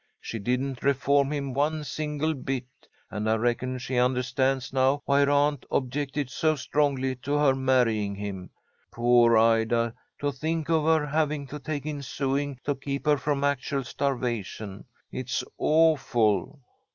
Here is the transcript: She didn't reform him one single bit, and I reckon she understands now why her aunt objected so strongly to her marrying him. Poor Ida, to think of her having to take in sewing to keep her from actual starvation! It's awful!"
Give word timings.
She 0.19 0.39
didn't 0.39 0.81
reform 0.81 1.31
him 1.31 1.53
one 1.53 1.83
single 1.83 2.33
bit, 2.33 2.65
and 3.11 3.29
I 3.29 3.35
reckon 3.35 3.77
she 3.77 3.99
understands 3.99 4.73
now 4.73 5.03
why 5.05 5.19
her 5.23 5.29
aunt 5.29 5.63
objected 5.69 6.31
so 6.31 6.55
strongly 6.55 7.15
to 7.17 7.33
her 7.37 7.53
marrying 7.53 8.15
him. 8.15 8.49
Poor 8.91 9.37
Ida, 9.37 9.93
to 10.19 10.31
think 10.31 10.69
of 10.71 10.85
her 10.85 11.05
having 11.05 11.45
to 11.49 11.59
take 11.59 11.85
in 11.85 12.01
sewing 12.01 12.59
to 12.63 12.73
keep 12.73 13.05
her 13.05 13.17
from 13.17 13.43
actual 13.43 13.83
starvation! 13.83 14.85
It's 15.11 15.43
awful!" 15.59 16.59